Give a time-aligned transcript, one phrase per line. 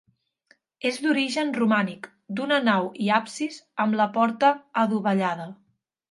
[0.89, 2.07] És d'origen romànic,
[2.39, 4.49] d'una nau i absis, amb la porta
[4.85, 5.47] adovellada.